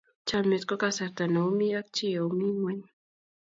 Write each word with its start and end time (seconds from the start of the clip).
chamiet 0.27 0.63
ko 0.69 0.73
kasarta 0.81 1.23
ne 1.27 1.39
omi 1.47 1.67
ak 1.79 1.87
chi 1.95 2.07
omi 2.25 2.45
nyweng' 2.55 2.87